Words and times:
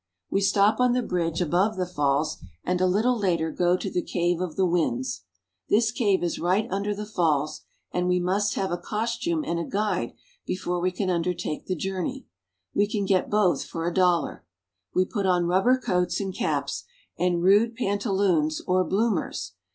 We 0.31 0.41
stop 0.41 0.79
on 0.79 0.93
the 0.93 1.03
bridge 1.03 1.41
above 1.41 1.77
the 1.77 1.85
falls, 1.85 2.39
and 2.63 2.81
a 2.81 2.87
little 2.87 3.15
later 3.15 3.51
go 3.51 3.77
to 3.77 3.87
the 3.87 4.01
Cave 4.01 4.41
of 4.41 4.55
the 4.55 4.65
Winds. 4.65 5.25
This 5.69 5.91
cave 5.91 6.23
is 6.23 6.39
right 6.39 6.65
under 6.71 6.95
the 6.95 7.05
falls, 7.05 7.61
and 7.91 8.07
we 8.07 8.19
must 8.19 8.55
have 8.55 8.71
a 8.71 8.79
costume 8.79 9.43
and 9.45 9.59
a 9.59 9.63
guide 9.63 10.13
before 10.43 10.79
we 10.79 10.89
can 10.89 11.11
undertake 11.11 11.67
the 11.67 11.75
journey. 11.75 12.25
We 12.73 12.87
can 12.89 13.05
get 13.05 13.29
both 13.29 13.63
for 13.63 13.87
a 13.87 13.93
dollar. 13.93 14.43
We 14.91 15.05
put 15.05 15.27
on 15.27 15.45
rubber 15.45 15.77
coats 15.77 16.19
and 16.19 16.33
caps, 16.33 16.83
and 17.19 17.43
rude 17.43 17.75
pan 17.75 17.99
taloons 17.99 18.59
or 18.65 18.83
bloomers. 18.83 19.51